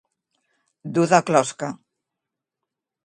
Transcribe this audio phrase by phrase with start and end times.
[0.95, 1.71] Dur de closca.